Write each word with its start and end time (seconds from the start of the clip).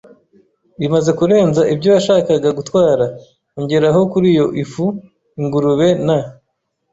bimaze 0.79 1.11
kurenza 1.19 1.61
ibyo 1.73 1.89
yashakaga 1.95 2.49
gutwara. 2.57 3.05
Ongeraho 3.57 3.99
kuriyo 4.11 4.45
ifu, 4.63 4.85
ingurube, 5.41 5.87
na 6.07 6.17